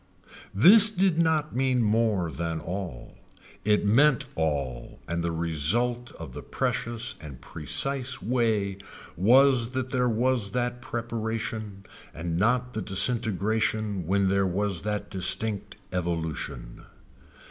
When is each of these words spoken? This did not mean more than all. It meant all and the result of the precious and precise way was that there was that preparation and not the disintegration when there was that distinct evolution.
This 0.55 0.89
did 0.89 1.19
not 1.19 1.55
mean 1.55 1.83
more 1.83 2.31
than 2.31 2.59
all. 2.59 3.19
It 3.63 3.85
meant 3.85 4.25
all 4.33 4.97
and 5.07 5.23
the 5.23 5.31
result 5.31 6.11
of 6.13 6.33
the 6.33 6.41
precious 6.41 7.13
and 7.21 7.39
precise 7.39 8.19
way 8.19 8.79
was 9.15 9.69
that 9.73 9.91
there 9.91 10.09
was 10.09 10.53
that 10.53 10.81
preparation 10.81 11.85
and 12.15 12.35
not 12.35 12.73
the 12.73 12.81
disintegration 12.81 14.07
when 14.07 14.27
there 14.27 14.47
was 14.47 14.81
that 14.81 15.11
distinct 15.11 15.75
evolution. 15.91 16.83